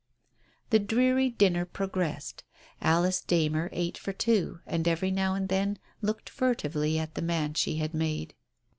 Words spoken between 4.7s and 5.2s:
every